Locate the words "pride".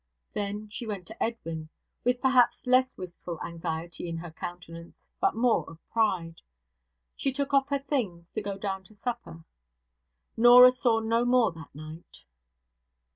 5.91-6.41